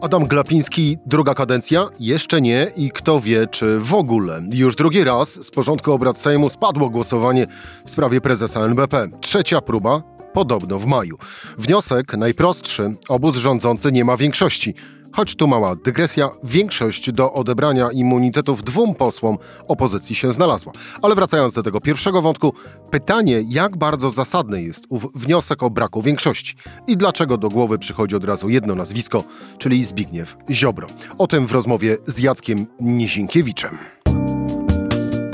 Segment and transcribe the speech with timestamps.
[0.00, 1.88] Adam Glapiński, druga kadencja?
[2.00, 4.40] Jeszcze nie i kto wie, czy w ogóle.
[4.52, 7.46] Już drugi raz z porządku obrad Sejmu spadło głosowanie
[7.84, 9.08] w sprawie prezesa NBP.
[9.20, 10.02] Trzecia próba,
[10.32, 11.18] podobno w maju.
[11.58, 14.74] Wniosek najprostszy, obóz rządzący nie ma większości.
[15.12, 19.38] Choć tu mała dygresja, większość do odebrania immunitetów dwóm posłom
[19.68, 20.72] opozycji się znalazła.
[21.02, 22.54] Ale wracając do tego pierwszego wątku,
[22.90, 26.54] pytanie, jak bardzo zasadny jest ów wniosek o braku większości
[26.86, 29.24] i dlaczego do głowy przychodzi od razu jedno nazwisko,
[29.58, 30.86] czyli Zbigniew Ziobro.
[31.18, 33.78] O tym w rozmowie z Jackiem Nizinkiewiczem.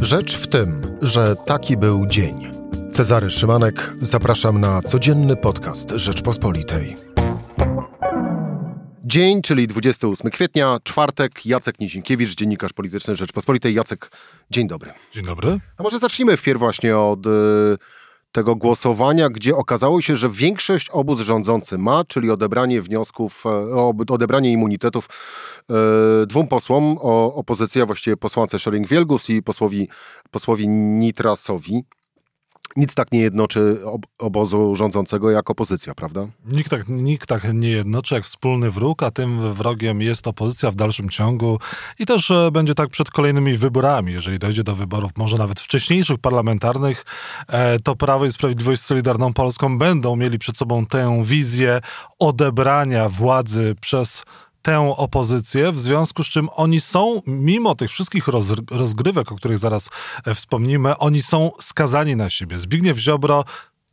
[0.01, 2.51] Rzecz w tym, że taki był dzień.
[2.93, 7.06] Cezary Szymanek, zapraszam na codzienny podcast Rzeczpospolitej.
[9.09, 13.75] Dzień, czyli 28 kwietnia, czwartek, Jacek Nizinkiewicz, dziennikarz polityczny Rzeczpospolitej.
[13.75, 14.11] Jacek,
[14.51, 14.93] dzień dobry.
[15.13, 15.59] Dzień dobry.
[15.79, 17.31] A może zacznijmy wpierw właśnie od y,
[18.33, 24.53] tego głosowania, gdzie okazało się, że większość obóz rządzący ma, czyli odebranie wniosków, e, odebranie
[24.53, 25.09] immunitetów
[26.23, 29.89] y, dwóm posłom, o, opozycja, właściwie posłance Schering-Wielgus i posłowi,
[30.31, 31.85] posłowi Nitrasowi
[32.77, 33.79] nic tak nie jednoczy
[34.19, 36.27] obozu rządzącego jak opozycja, prawda?
[36.47, 40.75] Nikt tak, nikt tak nie jednoczy jak wspólny wróg, a tym wrogiem jest opozycja w
[40.75, 41.59] dalszym ciągu
[41.99, 46.19] i też e, będzie tak przed kolejnymi wyborami, jeżeli dojdzie do wyborów, może nawet wcześniejszych
[46.19, 47.05] parlamentarnych,
[47.49, 51.81] e, to Prawo i Sprawiedliwość z Solidarną Polską będą mieli przed sobą tę wizję
[52.19, 54.23] odebrania władzy przez
[54.67, 58.29] tę opozycję, w związku z czym oni są, mimo tych wszystkich
[58.71, 59.91] rozgrywek, o których zaraz
[60.25, 62.59] e, wspomnimy, oni są skazani na siebie.
[62.59, 63.45] Zbigniew Ziobro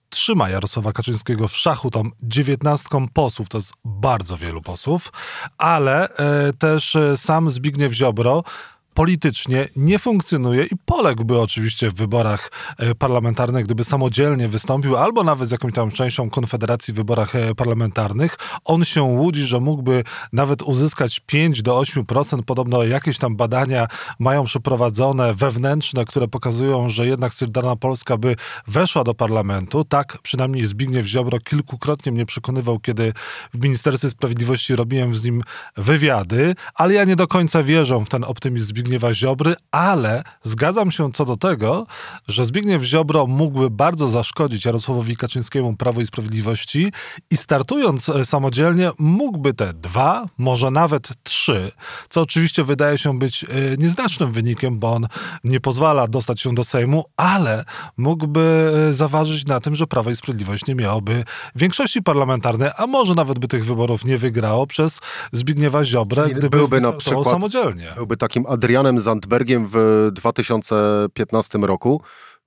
[0.10, 5.12] trzyma Jarosława Kaczyńskiego w szachu tam dziewiętnastką posłów, to jest bardzo wielu posłów,
[5.58, 8.44] ale e, też e, sam Zbigniew Ziobro
[8.94, 15.50] politycznie nie funkcjonuje i poległby oczywiście w wyborach e, parlamentarnych, gdyby samodzielnie wystąpił, albo nawet
[15.50, 18.38] z jakąś tam częścią Konfederacji w wyborach e, parlamentarnych.
[18.66, 22.44] On się łudzi, że mógłby nawet uzyskać 5 do 8%.
[22.44, 23.88] Podobno jakieś tam badania
[24.20, 28.36] mają przeprowadzone wewnętrzne, które pokazują, że jednak Solidarna Polska by
[28.68, 29.84] weszła do parlamentu.
[29.84, 33.14] Tak przynajmniej Zbigniew Ziobro kilkukrotnie mnie przekonywał, kiedy
[33.54, 35.44] w Ministerstwie Sprawiedliwości robiłem z nim
[35.78, 41.12] wywiady, ale ja nie do końca wierzę w ten optymizm Zbigniewa Ziobry, ale zgadzam się
[41.12, 41.88] co do tego,
[42.28, 46.92] że Zbigniew Ziobro mógłby bardzo zaszkodzić Jarosławowi Kaczyńskiemu Prawo i Sprawiedliwości
[47.32, 51.72] i startując e, samodzielnie mógłby te dwa, może nawet trzy,
[52.10, 55.08] co oczywiście wydaje się być e, nieznacznym wynikiem, bo on
[55.44, 57.66] nie pozwala dostać się do Sejmu, ale
[57.98, 61.24] mógłby e, zaważyć na tym, że Prawo i Sprawiedliwość nie miałoby
[61.56, 65.00] większości parlamentarnej, a może nawet by tych wyborów nie wygrało przez
[65.32, 67.88] Zbigniewa Ziobrę, gdyby byłby na przykład, samodzielnie.
[67.96, 72.02] Byłby takim Adrianem Janem Zandbergiem w 2015 roku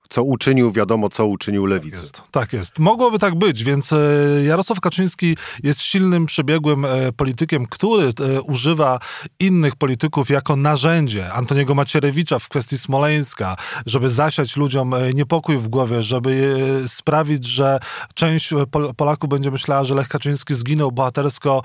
[0.09, 1.97] co uczynił, wiadomo, co uczynił lewicy.
[1.97, 2.79] Tak jest, tak jest.
[2.79, 3.97] Mogłoby tak być, więc e,
[4.43, 8.99] Jarosław Kaczyński jest silnym, przebiegłym e, politykiem, który e, używa
[9.39, 11.33] innych polityków jako narzędzie.
[11.33, 16.55] Antoniego Macierewicza w kwestii Smoleńska, żeby zasiać ludziom niepokój w głowie, żeby
[16.87, 17.79] sprawić, że
[18.13, 18.53] część
[18.97, 21.61] Polaków będzie myślała, że Lech Kaczyński zginął bohatersko,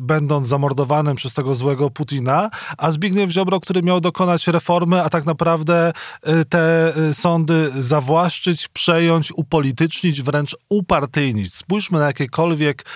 [0.00, 5.24] będąc zamordowanym przez tego złego Putina, a Zbigniew Ziobro, który miał dokonać reformy, a tak
[5.24, 5.92] naprawdę
[6.48, 11.54] te sądy sądy zawłaszczyć, przejąć, upolitycznić, wręcz upartyjnić.
[11.54, 12.86] Spójrzmy na jakiekolwiek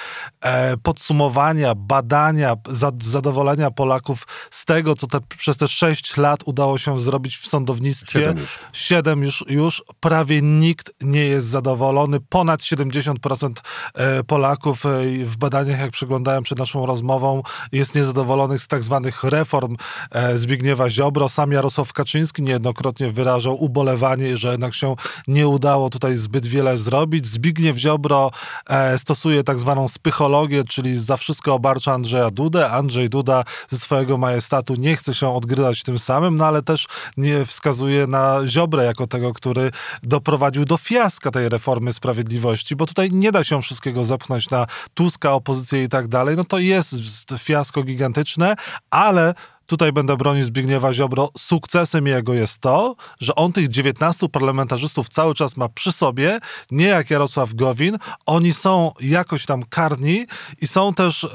[0.41, 6.78] e, podsumowania, badania, za, zadowolenia Polaków z tego, co te, przez te sześć lat udało
[6.78, 8.21] się zrobić w sądownictwie.
[8.21, 8.59] Siedem już.
[8.72, 9.83] Siedem już, już.
[10.00, 12.21] Prawie nikt nie jest zadowolony.
[12.21, 13.50] Ponad 70%
[13.94, 14.89] e, Polaków e,
[15.25, 19.77] w badaniach, jak przeglądałem przed naszą rozmową, jest niezadowolonych z tak zwanych reform
[20.10, 21.28] e, Zbigniewa Ziobro.
[21.28, 24.95] Sam Jarosław Kaczyński niejednokrotnie wyrażał ubolewanie, że jednak się
[25.28, 27.27] nie udało tutaj zbyt wiele zrobić.
[27.27, 28.31] Zbigniew Ziobro
[28.69, 32.71] e, stosuje tak zwaną spychologię, czyli za wszystko obarcza Andrzeja Dudę.
[32.71, 36.87] Andrzej Duda ze swojego majestatu nie chce się odgryzać tym samym, no ale też
[37.17, 39.71] nie wskazuje na Ziobrę jako tego, który
[40.03, 45.33] doprowadził do fiaska tej reformy sprawiedliwości, bo tutaj nie da się wszystkiego zepchnąć na Tuska,
[45.33, 46.37] opozycję i tak dalej.
[46.37, 46.95] No to jest
[47.39, 48.57] fiasko gigantyczne,
[48.91, 49.34] ale
[49.71, 55.34] tutaj będę bronić Zbigniewa Ziobro, sukcesem jego jest to, że on tych 19 parlamentarzystów cały
[55.34, 56.39] czas ma przy sobie,
[56.71, 57.99] nie jak Jarosław Gowin.
[58.27, 60.27] Oni są jakoś tam karni
[60.61, 61.28] i są też e,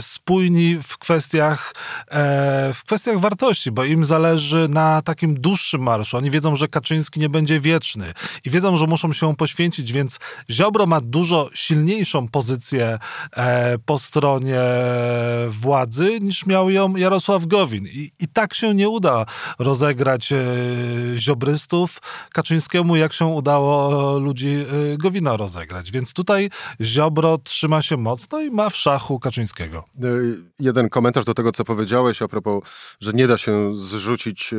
[0.00, 1.74] spójni w kwestiach,
[2.10, 6.16] e, w kwestiach wartości, bo im zależy na takim dłuższym marszu.
[6.16, 8.12] Oni wiedzą, że Kaczyński nie będzie wieczny
[8.44, 10.18] i wiedzą, że muszą się poświęcić, więc
[10.50, 12.98] Ziobro ma dużo silniejszą pozycję
[13.36, 14.60] e, po stronie
[15.48, 19.26] władzy niż miał ją Jarosław Gowin I, I tak się nie uda
[19.58, 20.44] rozegrać e,
[21.16, 21.98] ziobrystów
[22.32, 25.90] Kaczyńskiemu, jak się udało ludzi e, Gowina rozegrać.
[25.90, 26.50] Więc tutaj
[26.80, 29.84] Ziobro trzyma się mocno i ma w szachu Kaczyńskiego.
[30.02, 30.08] E,
[30.58, 32.64] jeden komentarz do tego, co powiedziałeś a propos,
[33.00, 34.56] że nie da się zrzucić e,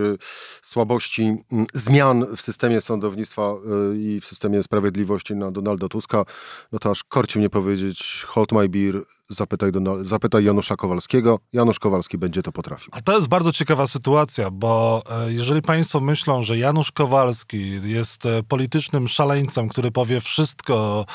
[0.62, 1.38] słabości
[1.74, 6.25] zmian w systemie sądownictwa e, i w systemie sprawiedliwości na Donalda Tuska,
[6.72, 11.40] no to aż korci mnie powiedzieć hold my beer, zapytaj, Donald, zapytaj Janusza Kowalskiego.
[11.54, 12.90] Janusz Kowalski będzie to potrafił.
[12.92, 19.08] A to jest bardzo ciekawa sytuacja, bo jeżeli państwo myślą, że Janusz Kowalski jest politycznym
[19.08, 21.06] szaleńcem, który powie wszystko,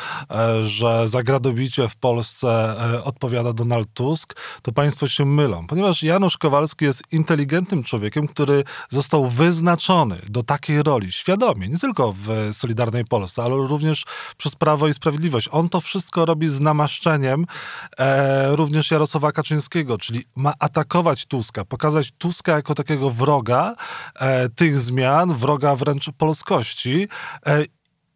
[0.64, 2.74] że za gradobicie w Polsce
[3.04, 9.26] odpowiada Donald Tusk, to państwo się mylą, ponieważ Janusz Kowalski jest inteligentnym człowiekiem, który został
[9.26, 14.04] wyznaczony do takiej roli świadomie, nie tylko w Solidarnej Polsce, ale również
[14.36, 15.48] przez Prawo i Sprawiedliwość.
[15.50, 17.46] On to wszystko robi z namaszczeniem
[18.04, 23.74] e, również Jarosława Kaczyńskiego, czyli ma atakować Tuska, pokazać Tuska jako takiego wroga
[24.14, 27.08] e, tych zmian, wroga wręcz polskości.
[27.46, 27.64] E,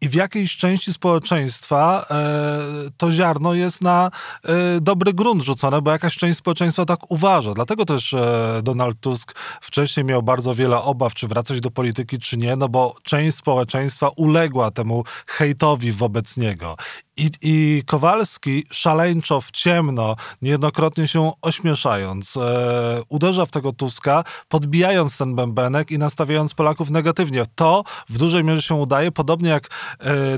[0.01, 2.59] i w jakiejś części społeczeństwa e,
[2.97, 4.11] to ziarno jest na
[4.43, 7.53] e, dobry grunt rzucone, bo jakaś część społeczeństwa tak uważa.
[7.53, 12.37] Dlatego też e, Donald Tusk wcześniej miał bardzo wiele obaw, czy wracać do polityki, czy
[12.37, 16.75] nie, no bo część społeczeństwa uległa temu hejtowi wobec niego.
[17.19, 25.17] I, I Kowalski szaleńczo w ciemno, niejednokrotnie się ośmieszając, e, uderza w tego Tuska, podbijając
[25.17, 27.43] ten bębenek i nastawiając Polaków negatywnie.
[27.55, 29.69] To w dużej mierze się udaje, podobnie jak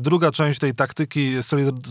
[0.01, 1.36] druga część tej taktyki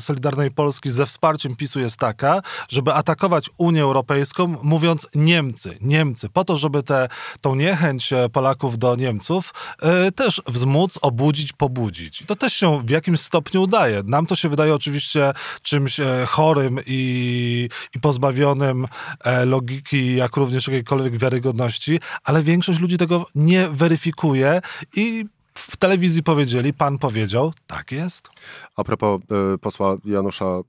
[0.00, 6.44] Solidarnej Polski ze wsparciem PiSu jest taka, żeby atakować Unię Europejską, mówiąc Niemcy, Niemcy, po
[6.44, 7.08] to, żeby te,
[7.40, 12.24] tą niechęć Polaków do Niemców e, też wzmóc, obudzić, pobudzić.
[12.26, 14.02] To też się w jakimś stopniu udaje.
[14.06, 18.86] Nam to się wydaje oczywiście czymś e, chorym i, i pozbawionym
[19.24, 24.60] e, logiki, jak również jakiejkolwiek wiarygodności, ale większość ludzi tego nie weryfikuje
[24.96, 25.24] i
[25.70, 28.31] w telewizji powiedzieli, pan powiedział, tak jest.
[28.76, 29.20] A propos
[29.55, 30.62] e, posła Janusza e,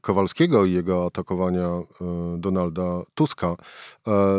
[0.00, 1.84] Kowalskiego i jego atakowania e,
[2.38, 3.56] Donalda Tuska,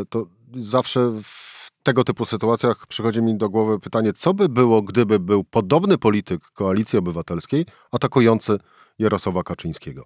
[0.10, 5.20] to zawsze w tego typu sytuacjach przychodzi mi do głowy pytanie, co by było, gdyby
[5.20, 8.58] był podobny polityk Koalicji Obywatelskiej atakujący
[9.00, 10.04] Jarosława Kaczyńskiego.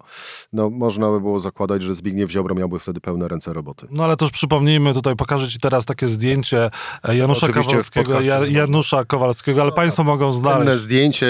[0.53, 3.88] No, można by było zakładać, że Zbigniew Ziobro miałby wtedy pełne ręce roboty.
[3.91, 6.69] No ale też przypomnijmy, tutaj pokażę ci teraz takie zdjęcie
[7.03, 10.65] e, Janusza Oczywiście Kowalskiego, ja, Janusza Kowalskiego, ale no, państwo mogą znaleźć.
[10.65, 11.27] Inne zdjęcie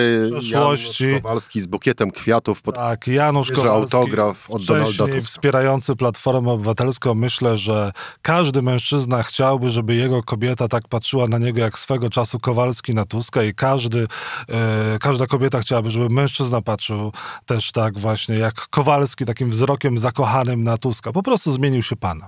[0.51, 5.21] Janusz Kowalski z bukietem kwiatów pod tak, Janusz Kowalski, autograf od Donalda Tuska.
[5.21, 7.15] wspierający Platformę Obywatelską.
[7.15, 7.91] Myślę, że
[8.21, 13.05] każdy mężczyzna chciałby, żeby jego kobieta tak patrzyła na niego, jak swego czasu Kowalski na
[13.05, 14.07] Tuska i każdy,
[14.49, 17.11] e, każda kobieta chciałaby, żeby mężczyzna patrzył
[17.49, 21.11] też tak właśnie jak Kowalski, takim wzrokiem zakochanym na Tuska.
[21.11, 22.23] Po prostu zmienił się pan.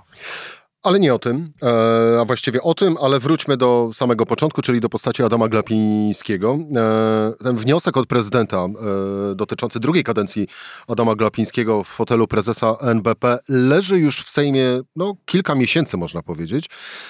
[0.84, 4.80] Ale nie o tym, e, a właściwie o tym, ale wróćmy do samego początku, czyli
[4.82, 6.58] do postaci Adama Glapińskiego.
[6.76, 8.70] E, ten wniosek od prezydenta e,
[9.36, 10.48] dotyczący drugiej kadencji
[10.88, 16.70] Adama Glapińskiego w fotelu prezesa NBP leży już w Sejmie no, kilka miesięcy, można powiedzieć.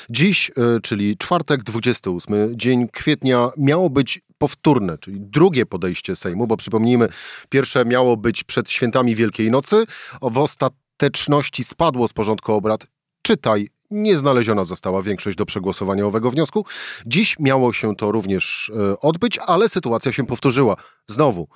[0.10, 0.52] Dziś,
[0.84, 7.10] czyli czwartek, 28 dzień kwietnia, miało być powtórne, czyli drugie podejście Sejmu, bo przypomnijmy,
[7.50, 9.86] pierwsze miało być przed świętami Wielkiej Nocy,
[10.22, 12.88] w ostateczności spadło z porządku obrad
[13.22, 16.66] czytaj, nie znaleziona została większość do przegłosowania owego wniosku.
[17.06, 20.76] Dziś miało się to również e, odbyć, ale sytuacja się powtórzyła.
[21.08, 21.48] Znowu,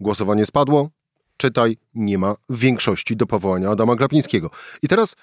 [0.00, 0.90] głosowanie spadło,
[1.36, 4.50] czytaj, nie ma większości do powołania Adama Glapińskiego.
[4.82, 5.16] I teraz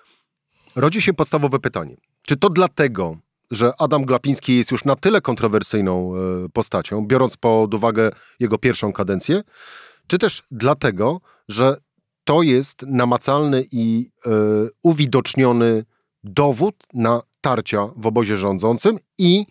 [0.75, 1.98] rodzi się podstawowe pytanie.
[2.27, 3.17] Czy to dlatego,
[3.51, 8.93] że Adam Glapiński jest już na tyle kontrowersyjną e, postacią, biorąc pod uwagę jego pierwszą
[8.93, 9.41] kadencję,
[10.08, 11.77] czy też dlatego, że
[12.24, 14.29] to jest namacalny i e,
[14.84, 15.86] uwidoczniony
[16.25, 19.46] dowód na tarcia w obozie rządzącym i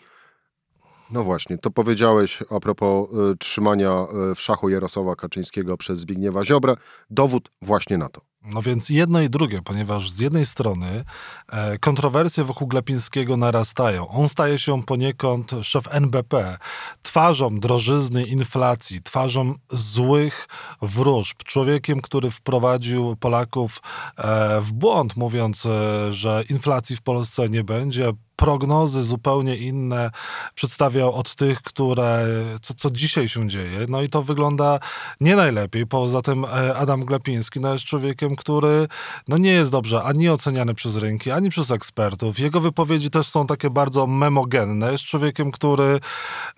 [1.11, 6.45] no właśnie, to powiedziałeś a propos y, trzymania y, w szachu Jarosława Kaczyńskiego przez Zbigniewa
[6.45, 6.77] Ziobrę.
[7.11, 8.21] Dowód właśnie na to.
[8.45, 11.05] No więc jedno i drugie, ponieważ z jednej strony
[11.49, 14.09] e, kontrowersje wokół Glapińskiego narastają.
[14.09, 16.59] On staje się poniekąd szef NBP,
[17.03, 20.49] twarzą drożyzny, inflacji, twarzą złych
[20.83, 23.83] wróżb, człowiekiem, który wprowadził Polaków
[24.17, 30.11] e, w błąd, mówiąc, e, że inflacji w Polsce nie będzie, prognozy zupełnie inne
[30.55, 32.27] przedstawiał od tych, które,
[32.63, 33.87] co, co dzisiaj się dzieje.
[33.89, 34.81] No i to wygląda
[35.21, 35.87] nie najlepiej.
[35.87, 38.89] Poza tym e, Adam Glepiński no jest człowiekiem, który
[39.29, 42.39] no nie jest dobrze ani oceniany przez rynki, ani przez ekspertów.
[42.39, 44.93] Jego wypowiedzi też są takie bardzo memogenne.
[44.93, 46.01] Jest człowiekiem, który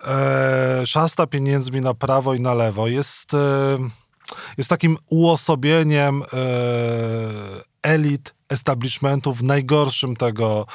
[0.07, 2.87] e, szasta pieniędzmi na prawo i na lewo.
[2.87, 3.33] Jest...
[3.33, 3.77] E,
[4.57, 6.27] jest takim uosobieniem e,
[7.83, 10.65] elit establishmentu w najgorszym tego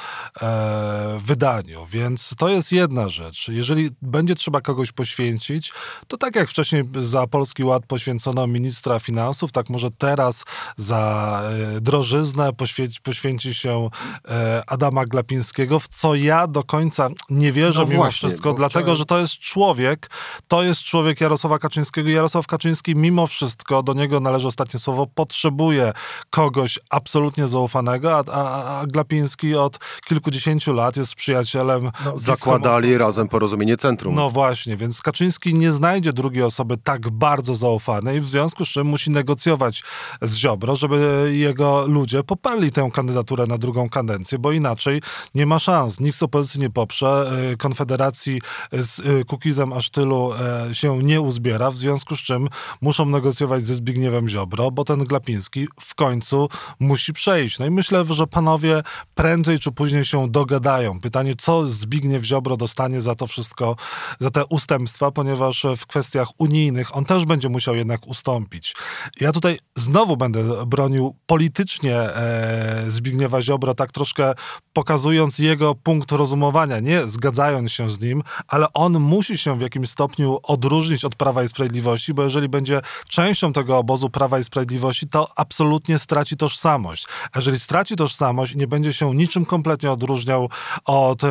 [0.41, 1.85] e, wydaniu.
[1.85, 3.47] Więc to jest jedna rzecz.
[3.47, 5.73] Jeżeli będzie trzeba kogoś poświęcić,
[6.07, 10.43] to tak jak wcześniej za Polski Ład poświęcono ministra finansów, tak może teraz
[10.77, 11.41] za
[11.75, 13.89] e, drożyznę poświęci, poświęci się
[14.27, 18.79] e, Adama Glapińskiego, w co ja do końca nie wierzę no mimo właśnie, wszystko, dlatego,
[18.79, 18.97] chciałem...
[18.97, 20.09] że to jest człowiek,
[20.47, 22.09] to jest człowiek Jarosława Kaczyńskiego.
[22.09, 25.93] Jarosław Kaczyński mimo wszystko, do niego należy ostatnie słowo, potrzebuje
[26.29, 31.91] kogoś absolutnie zaufanego, a, a, a Glapiński od kilkudziesięciu lat jest przyjacielem.
[32.05, 34.15] No, zakładali razem porozumienie centrum.
[34.15, 38.87] No właśnie, więc Kaczyński nie znajdzie drugiej osoby tak bardzo zaufanej, w związku z czym
[38.87, 39.83] musi negocjować
[40.21, 45.01] z Ziobro, żeby jego ludzie poparli tę kandydaturę na drugą kadencję, bo inaczej
[45.35, 45.99] nie ma szans.
[45.99, 47.31] Nikt z opozycji nie poprze.
[47.53, 48.41] Y, Konfederacji
[48.71, 52.47] z y, Kukizem aż tylu e, się nie uzbiera, w związku z czym
[52.81, 57.52] muszą negocjować ze Zbigniewem Ziobro, bo ten Glapiński w końcu musi przejść.
[57.59, 58.83] No i myślę, że panowie
[59.15, 60.99] prędzej czy później się dogadają.
[60.99, 63.75] Pytanie, co Zbigniew Ziobro dostanie za to wszystko,
[64.19, 68.75] za te ustępstwa, ponieważ w kwestiach unijnych on też będzie musiał jednak ustąpić.
[69.21, 74.33] Ja tutaj znowu będę bronił politycznie e, Zbigniewa Ziobro, tak troszkę
[74.73, 79.89] pokazując jego punkt rozumowania, nie zgadzając się z nim, ale on musi się w jakimś
[79.89, 85.07] stopniu odróżnić od Prawa i Sprawiedliwości, bo jeżeli będzie częścią tego obozu Prawa i Sprawiedliwości,
[85.07, 87.07] to absolutnie straci tożsamość.
[87.43, 90.49] Jeżeli straci tożsamość nie będzie się niczym kompletnie odróżniał
[90.85, 91.29] od e,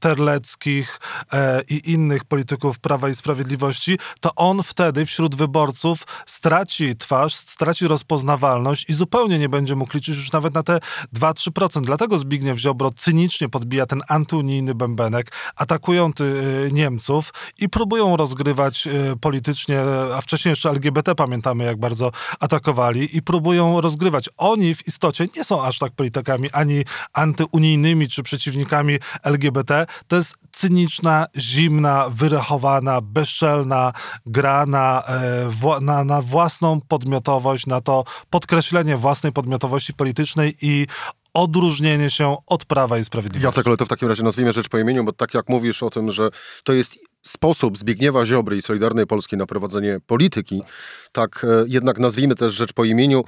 [0.00, 1.00] Terleckich
[1.32, 7.88] e, i innych polityków Prawa i Sprawiedliwości, to on wtedy wśród wyborców straci twarz, straci
[7.88, 10.80] rozpoznawalność i zupełnie nie będzie mógł liczyć już nawet na te
[11.14, 11.80] 2-3%.
[11.80, 16.24] Dlatego Zbigniew Ziobro cynicznie podbija ten antyunijny bębenek, atakują ty,
[16.66, 19.80] e, Niemców i próbują rozgrywać e, politycznie,
[20.14, 24.28] a wcześniej jeszcze LGBT pamiętamy, jak bardzo atakowali i próbują rozgrywać.
[24.36, 29.86] Oni w istocie nie są aż tak politykami ani antyunijnymi czy przeciwnikami LGBT.
[30.06, 33.92] To jest cyniczna, zimna, wyrachowana, bezczelna
[34.26, 35.02] gra na,
[35.62, 40.86] e, na, na własną podmiotowość, na to podkreślenie własnej podmiotowości politycznej i
[41.34, 43.44] odróżnienie się od Prawa i Sprawiedliwości.
[43.44, 45.90] Jacek, ale to w takim razie nazwijmy rzecz po imieniu, bo tak jak mówisz o
[45.90, 46.30] tym, że
[46.64, 50.62] to jest sposób Zbigniewa Ziobry i Solidarnej Polski na prowadzenie polityki,
[51.12, 53.24] tak e, jednak nazwijmy też rzecz po imieniu,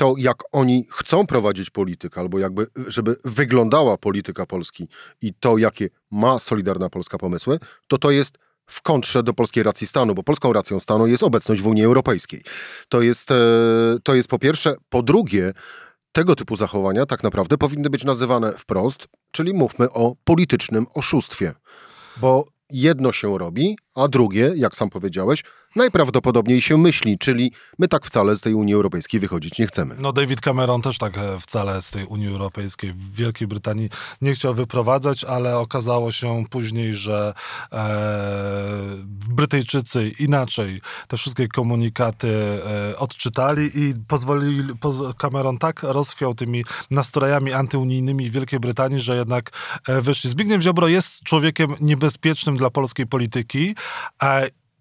[0.00, 4.88] to jak oni chcą prowadzić politykę, albo jakby, żeby wyglądała polityka Polski
[5.22, 9.86] i to, jakie ma Solidarna Polska pomysły, to to jest w kontrze do polskiej racji
[9.86, 12.42] stanu, bo polską racją stanu jest obecność w Unii Europejskiej.
[12.88, 13.34] To jest, e,
[14.02, 14.74] to jest po pierwsze.
[14.88, 15.52] Po drugie,
[16.12, 21.54] tego typu zachowania tak naprawdę powinny być nazywane wprost, czyli mówmy o politycznym oszustwie.
[22.16, 25.42] Bo jedno się robi, a drugie, jak sam powiedziałeś,
[25.76, 29.96] najprawdopodobniej się myśli, czyli my tak wcale z tej Unii Europejskiej wychodzić nie chcemy.
[29.98, 33.88] No David Cameron też tak e, wcale z tej Unii Europejskiej w Wielkiej Brytanii
[34.20, 37.34] nie chciał wyprowadzać, ale okazało się później, że
[37.72, 37.90] e,
[39.30, 42.28] Brytyjczycy inaczej te wszystkie komunikaty
[42.92, 49.16] e, odczytali i pozwolili, poz, Cameron tak rozchwiał tymi nastrojami antyunijnymi w Wielkiej Brytanii, że
[49.16, 49.50] jednak
[49.88, 50.30] e, wyszli.
[50.30, 53.74] Zbigniew Ziobro jest człowiekiem niebezpiecznym dla polskiej polityki,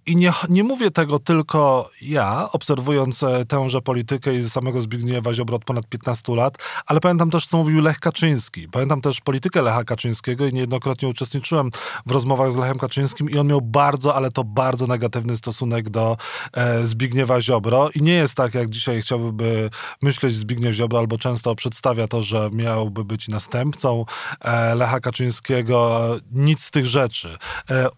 [0.09, 5.55] i nie, nie mówię tego tylko ja, obserwując e, tęże politykę i samego Zbigniewa Ziobro
[5.55, 8.69] od ponad 15 lat, ale pamiętam też, co mówił Lech Kaczyński.
[8.69, 11.69] Pamiętam też politykę Lecha Kaczyńskiego i niejednokrotnie uczestniczyłem
[12.05, 16.17] w rozmowach z Lechem Kaczyńskim i on miał bardzo, ale to bardzo negatywny stosunek do
[16.53, 19.69] e, Zbigniewa Ziobro i nie jest tak, jak dzisiaj chciałby
[20.01, 24.05] myśleć Zbigniew Ziobro, albo często przedstawia to, że miałby być następcą
[24.41, 26.09] e, Lecha Kaczyńskiego.
[26.31, 27.37] Nic z tych rzeczy.
[27.69, 27.89] E,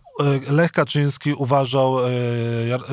[0.49, 2.09] Lech Kaczyński uważał e,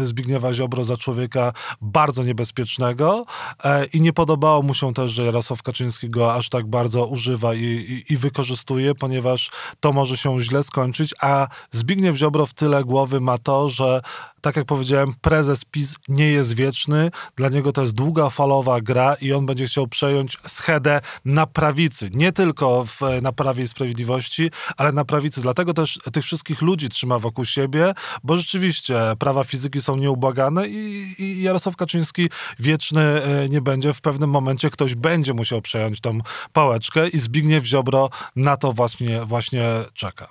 [0.04, 3.26] Zbigniewa Ziobro za człowieka bardzo niebezpiecznego
[3.64, 7.54] e, i nie podobało mu się też, że Jarosław Kaczyński go aż tak bardzo używa
[7.54, 12.84] i, i, i wykorzystuje, ponieważ to może się źle skończyć, a Zbigniew Ziobro w tyle
[12.84, 14.00] głowy ma to, że
[14.40, 17.10] tak jak powiedziałem, prezes PiS nie jest wieczny.
[17.36, 22.10] Dla niego to jest długofalowa gra i on będzie chciał przejąć schedę na prawicy.
[22.12, 25.40] Nie tylko w, na Prawie i Sprawiedliwości, ale na prawicy.
[25.40, 31.14] Dlatego też tych wszystkich ludzi trzyma wokół siebie, bo rzeczywiście prawa fizyki są nieubłagane i,
[31.18, 32.28] i Jarosław Kaczyński
[32.58, 33.92] wieczny e, nie będzie.
[33.94, 36.18] W pewnym momencie ktoś będzie musiał przejąć tą
[36.52, 39.64] pałeczkę i Zbigniew Ziobro na to właśnie, właśnie
[39.94, 40.28] czeka.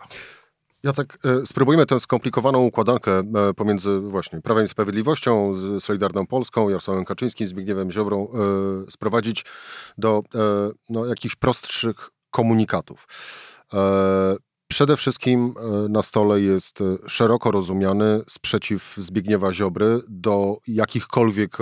[0.83, 6.69] Jacek, e, spróbujmy tę skomplikowaną układankę e, pomiędzy właśnie Prawem i Sprawiedliwością, z Solidarną Polską,
[6.69, 9.45] Jarosławem Kaczyńskim, Zbigniewem Ziobrą e, sprowadzić
[9.97, 10.23] do
[10.89, 13.07] no, jakichś prostszych komunikatów.
[14.67, 15.53] Przede wszystkim
[15.89, 21.57] na stole jest szeroko rozumiany sprzeciw Zbigniewa Ziobry do jakichkolwiek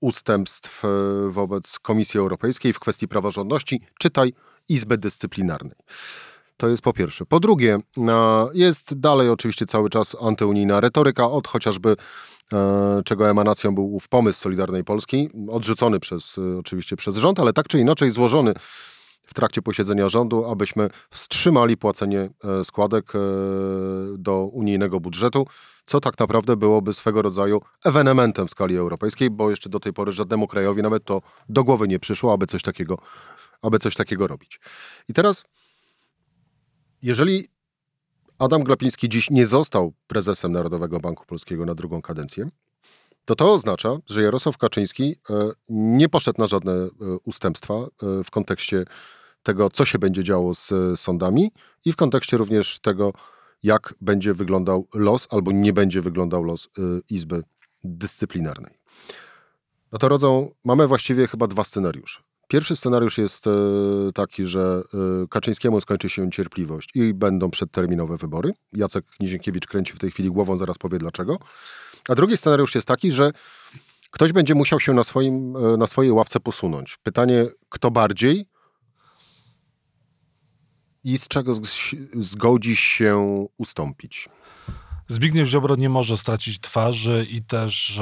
[0.00, 0.82] ustępstw
[1.28, 4.32] wobec Komisji Europejskiej w kwestii praworządności, czytaj
[4.68, 5.76] Izby Dyscyplinarnej.
[6.62, 7.26] To jest po pierwsze.
[7.26, 7.78] Po drugie,
[8.54, 11.96] jest dalej oczywiście cały czas antyunijna retoryka, od chociażby
[12.52, 17.52] E, czego emanacją był ów pomysł Solidarnej Polski, odrzucony przez, e, oczywiście przez rząd, ale
[17.52, 18.54] tak czy inaczej złożony
[19.26, 23.12] w trakcie posiedzenia rządu, abyśmy wstrzymali płacenie e, składek
[24.18, 25.46] do unijnego budżetu,
[25.86, 30.12] co tak naprawdę byłoby swego rodzaju ewenementem w skali europejskiej, bo jeszcze do tej pory
[30.12, 32.98] żadnemu krajowi nawet to do głowy nie przyszło, aby coś takiego,
[33.62, 34.60] aby coś takiego robić.
[35.08, 35.44] I teraz,
[37.02, 37.48] jeżeli
[38.38, 42.48] Adam Glapiński dziś nie został prezesem Narodowego Banku Polskiego na drugą kadencję,
[43.24, 46.88] to to oznacza, że Jarosław Kaczyński e, nie poszedł na żadne e,
[47.24, 47.88] ustępstwa e,
[48.24, 48.84] w kontekście
[49.42, 51.52] tego, co się będzie działo z sądami
[51.84, 53.12] i w kontekście również tego,
[53.62, 56.68] jak będzie wyglądał los albo nie będzie wyglądał los
[57.10, 57.42] Izby
[57.84, 58.78] Dyscyplinarnej.
[59.92, 62.22] No to rodzą, mamy właściwie chyba dwa scenariusze.
[62.52, 63.50] Pierwszy scenariusz jest e,
[64.14, 64.82] taki, że
[65.24, 68.52] e, Kaczyńskiemu skończy się cierpliwość i będą przedterminowe wybory.
[68.72, 71.38] Jacek Nizienkiewicz kręci w tej chwili głową, zaraz powie dlaczego.
[72.08, 73.32] A drugi scenariusz jest taki, że
[74.10, 76.98] ktoś będzie musiał się na, swoim, e, na swojej ławce posunąć.
[77.02, 78.48] Pytanie, kto bardziej
[81.04, 81.54] i z czego
[82.14, 84.28] zgodzi się ustąpić.
[85.08, 88.00] Zbigniew Ziobro nie może stracić twarzy i też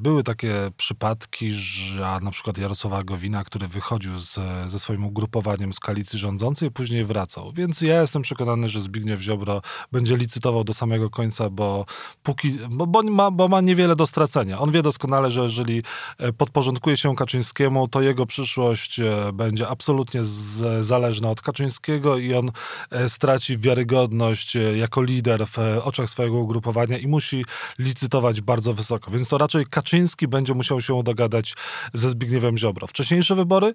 [0.00, 5.80] były takie przypadki, że na przykład Jarosława Gowina, który wychodził z, ze swoim ugrupowaniem z
[5.80, 7.52] koalicji rządzącej, później wracał.
[7.52, 11.84] Więc ja jestem przekonany, że Zbigniew Ziobro będzie licytował do samego końca, bo,
[12.22, 14.58] póki, bo, bo, ma, bo ma niewiele do stracenia.
[14.58, 15.82] On wie doskonale, że jeżeli
[16.18, 22.34] e, podporządkuje się Kaczyńskiemu, to jego przyszłość e, będzie absolutnie z, zależna od Kaczyńskiego i
[22.34, 22.50] on
[22.90, 27.44] e, straci wiarygodność jako lider w oczach swojego ugrupowania i musi
[27.78, 29.10] licytować bardzo wysoko.
[29.10, 29.89] Więc to raczej Kaczyński
[30.28, 31.54] będzie musiał się dogadać
[31.94, 32.86] ze Zbigniewem Ziobro.
[32.86, 33.72] Wcześniejsze wybory,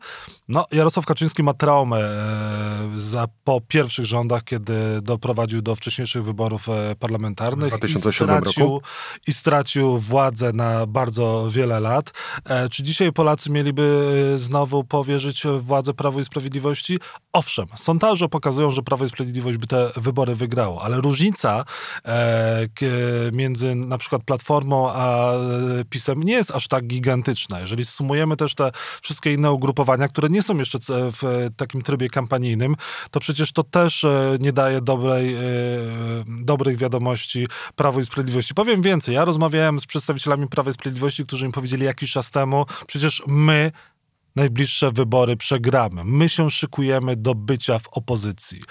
[0.48, 6.69] no Jarosław Kaczyński ma traumę e, za, po pierwszych rządach, kiedy doprowadził do wcześniejszych wyborów
[6.69, 8.81] e, parlamentarnych i stracił, roku.
[9.27, 12.12] i stracił władzę na bardzo wiele lat.
[12.45, 17.00] E, czy dzisiaj Polacy mieliby znowu powierzyć władzę Prawo i Sprawiedliwości?
[17.35, 21.65] Owszem, sondaże pokazują, że Prawo i Sprawiedliwość by te wybory wygrało, ale różnica
[22.81, 27.59] E, między na przykład Platformą a e, PiSem nie jest aż tak gigantyczna.
[27.59, 28.71] Jeżeli sumujemy też te
[29.01, 32.75] wszystkie inne ugrupowania, które nie są jeszcze w takim trybie kampanijnym,
[33.11, 35.35] to przecież to też e, nie daje dobrej,
[36.27, 38.53] dobrych wiadomości Prawo i Sprawiedliwości.
[38.53, 42.65] Powiem więcej, ja rozmawiałem z przedstawicielami Prawa i Sprawiedliwości, którzy mi powiedzieli jakiś czas temu,
[42.87, 43.71] przecież my
[44.35, 46.03] najbliższe wybory przegramy.
[46.05, 48.61] My się szykujemy do bycia w opozycji.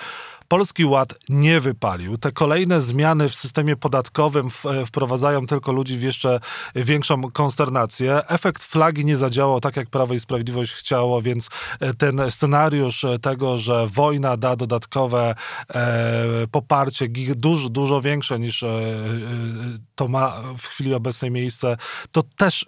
[0.55, 2.19] Polski Ład nie wypalił.
[2.19, 6.40] Te kolejne zmiany w systemie podatkowym e, wprowadzają tylko ludzi w jeszcze
[6.75, 8.29] większą konsternację.
[8.29, 11.49] Efekt flagi nie zadziałał tak, jak Prawo i Sprawiedliwość chciało, więc
[11.81, 15.35] e, ten scenariusz tego, że wojna da dodatkowe
[15.75, 18.69] e, poparcie dużo, dużo większe niż e,
[19.95, 21.77] to ma w chwili obecnej miejsce,
[22.12, 22.67] to też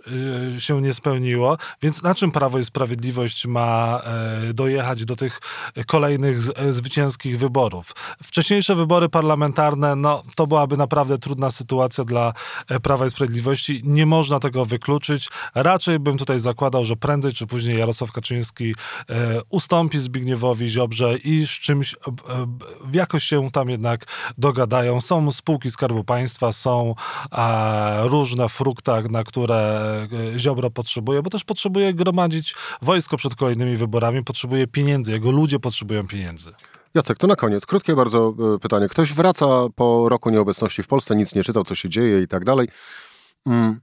[0.57, 1.59] e, się nie spełniło.
[1.83, 5.41] Więc na czym Prawo i Sprawiedliwość ma e, dojechać do tych
[5.87, 7.76] kolejnych zwycięskich wyborów?
[7.77, 8.17] Wyborów.
[8.23, 12.33] Wcześniejsze wybory parlamentarne, no to byłaby naprawdę trudna sytuacja dla
[12.69, 13.81] e, Prawa i Sprawiedliwości.
[13.85, 15.29] Nie można tego wykluczyć.
[15.55, 18.75] Raczej bym tutaj zakładał, że prędzej czy później Jarosław Kaczyński
[19.11, 21.97] e, ustąpi Zbigniewowi Ziobrze i z czymś e,
[22.93, 24.05] jakoś się tam jednak
[24.39, 25.01] dogadają.
[25.01, 26.95] Są spółki Skarbu Państwa, są
[28.03, 29.83] różne frukta, na które
[30.37, 36.07] Ziobro potrzebuje, bo też potrzebuje gromadzić wojsko przed kolejnymi wyborami, potrzebuje pieniędzy, jego ludzie potrzebują
[36.07, 36.53] pieniędzy.
[36.97, 37.67] Jacek, to na koniec.
[37.67, 38.89] Krótkie bardzo e, pytanie.
[38.89, 42.45] Ktoś wraca po roku nieobecności w Polsce, nic nie czytał, co się dzieje i tak
[42.45, 42.69] dalej,
[43.47, 43.81] mm,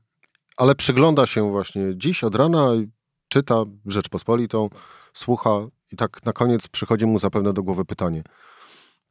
[0.57, 2.71] ale przygląda się właśnie dziś od rana,
[3.27, 4.69] czyta Rzeczpospolitą,
[5.13, 5.49] słucha
[5.91, 8.23] i tak na koniec przychodzi mu zapewne do głowy pytanie.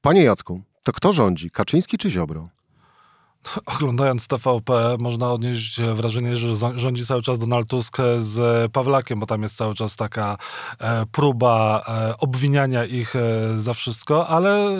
[0.00, 2.48] Panie Jacku, to kto rządzi, Kaczyński czy Ziobro?
[3.76, 9.42] oglądając TVP można odnieść wrażenie, że rządzi cały czas Donald Tusk z Pawlakiem, bo tam
[9.42, 10.36] jest cały czas taka
[10.78, 14.78] e, próba e, obwiniania ich e, za wszystko, ale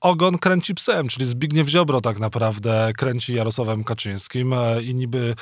[0.00, 5.34] ogon kręci psem, czyli Zbigniew Ziobro tak naprawdę kręci Jarosławem Kaczyńskim i niby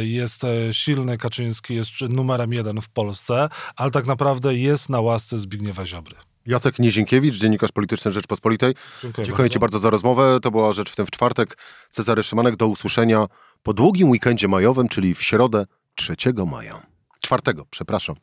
[0.00, 0.42] jest
[0.72, 6.29] silny Kaczyński, jest numerem jeden w Polsce, ale tak naprawdę jest na łasce Zbigniewa Ziobry.
[6.50, 8.74] Jacek Nizinkiewicz, dziennikarz polityczny Rzeczpospolitej.
[9.02, 9.52] Dziękuję, Dziękuję bardzo.
[9.52, 10.38] Ci bardzo za rozmowę.
[10.42, 11.58] To była rzecz w tym w czwartek.
[11.90, 13.26] Cezary Szymanek, do usłyszenia
[13.62, 16.14] po długim weekendzie majowym, czyli w środę 3
[16.46, 16.82] maja.
[17.20, 18.16] Czwartego, przepraszam.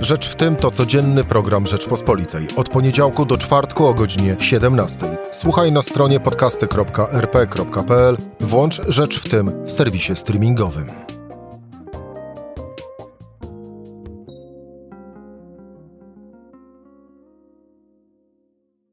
[0.00, 2.46] Rzecz w tym to codzienny program Rzeczpospolitej.
[2.56, 5.06] Od poniedziałku do czwartku o godzinie 17.
[5.32, 8.16] Słuchaj na stronie podcasty.rp.pl.
[8.40, 11.15] Włącz Rzecz w tym w serwisie streamingowym.